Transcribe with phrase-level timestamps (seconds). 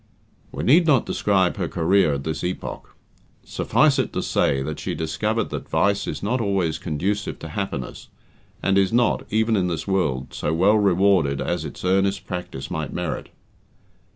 [0.51, 2.95] We need not describe her career at this epoch.
[3.43, 8.07] Suffice it to say that she discovered that vice is not always conducive to happiness,
[8.63, 12.91] and is not, even in this world, so well rewarded as its earnest practice might
[12.91, 13.29] merit.